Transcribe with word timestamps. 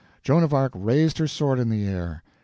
Joan 0.23 0.41
of 0.41 0.51
Arc 0.51 0.71
raised 0.73 1.19
her 1.19 1.27
sword 1.27 1.59
in 1.59 1.69
the 1.69 1.85
air. 1.85 2.23